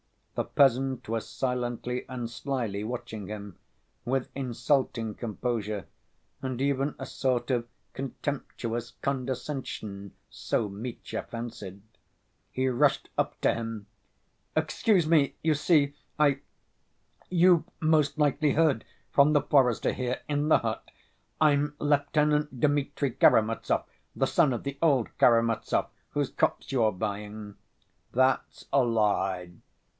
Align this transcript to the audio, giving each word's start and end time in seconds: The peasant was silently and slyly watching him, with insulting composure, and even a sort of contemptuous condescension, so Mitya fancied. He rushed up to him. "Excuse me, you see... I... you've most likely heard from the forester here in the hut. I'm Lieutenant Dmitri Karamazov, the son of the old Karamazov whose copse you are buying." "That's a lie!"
The 0.33 0.45
peasant 0.45 1.07
was 1.07 1.29
silently 1.29 2.05
and 2.09 2.27
slyly 2.27 2.83
watching 2.83 3.27
him, 3.27 3.57
with 4.03 4.29
insulting 4.33 5.13
composure, 5.13 5.85
and 6.41 6.59
even 6.59 6.95
a 6.97 7.05
sort 7.05 7.51
of 7.51 7.67
contemptuous 7.93 8.93
condescension, 9.03 10.13
so 10.27 10.67
Mitya 10.67 11.21
fancied. 11.29 11.83
He 12.49 12.67
rushed 12.67 13.09
up 13.15 13.39
to 13.41 13.53
him. 13.53 13.85
"Excuse 14.55 15.05
me, 15.05 15.35
you 15.43 15.53
see... 15.53 15.93
I... 16.17 16.39
you've 17.29 17.65
most 17.79 18.17
likely 18.17 18.53
heard 18.53 18.83
from 19.11 19.33
the 19.33 19.41
forester 19.41 19.93
here 19.93 20.21
in 20.27 20.47
the 20.47 20.57
hut. 20.59 20.89
I'm 21.39 21.75
Lieutenant 21.77 22.59
Dmitri 22.59 23.11
Karamazov, 23.11 23.83
the 24.15 24.25
son 24.25 24.51
of 24.51 24.63
the 24.63 24.79
old 24.81 25.09
Karamazov 25.19 25.89
whose 26.11 26.31
copse 26.31 26.71
you 26.71 26.81
are 26.81 26.91
buying." 26.91 27.55
"That's 28.13 28.65
a 28.73 28.83
lie!" 28.83 29.51